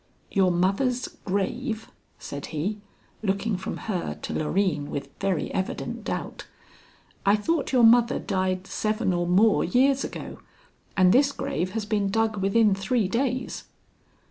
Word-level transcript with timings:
"Your 0.31 0.49
mother's 0.49 1.07
grave?" 1.25 1.91
said 2.17 2.47
he, 2.47 2.81
looking 3.21 3.55
from 3.55 3.77
her 3.85 4.15
to 4.23 4.33
Loreen 4.33 4.89
with 4.89 5.09
very 5.19 5.53
evident 5.53 6.03
doubt. 6.03 6.47
"I 7.23 7.35
thought 7.35 7.71
your 7.71 7.83
mother 7.83 8.17
died 8.17 8.65
seven 8.65 9.13
or 9.13 9.27
more 9.27 9.63
years 9.63 10.03
ago, 10.03 10.39
and 10.97 11.11
this 11.13 11.31
grave 11.31 11.73
has 11.73 11.85
been 11.85 12.09
dug 12.09 12.35
within 12.37 12.73
three 12.73 13.07
days." 13.07 13.65